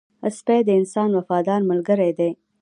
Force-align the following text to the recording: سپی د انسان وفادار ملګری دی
سپی 0.37 0.59
د 0.65 0.69
انسان 0.79 1.09
وفادار 1.13 1.61
ملګری 1.71 2.11
دی 2.19 2.31